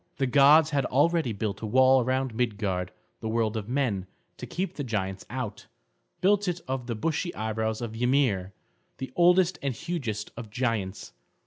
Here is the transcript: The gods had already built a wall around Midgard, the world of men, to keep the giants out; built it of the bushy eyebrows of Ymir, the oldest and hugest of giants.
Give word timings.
The 0.17 0.25
gods 0.25 0.71
had 0.71 0.85
already 0.87 1.31
built 1.31 1.61
a 1.61 1.67
wall 1.67 2.01
around 2.01 2.33
Midgard, 2.33 2.91
the 3.19 3.29
world 3.29 3.55
of 3.55 3.69
men, 3.69 4.07
to 4.37 4.47
keep 4.47 4.73
the 4.73 4.83
giants 4.83 5.27
out; 5.29 5.67
built 6.21 6.47
it 6.47 6.59
of 6.67 6.87
the 6.87 6.95
bushy 6.95 7.35
eyebrows 7.35 7.81
of 7.81 7.95
Ymir, 7.95 8.51
the 8.97 9.13
oldest 9.15 9.59
and 9.61 9.75
hugest 9.75 10.31
of 10.35 10.49
giants. 10.49 11.13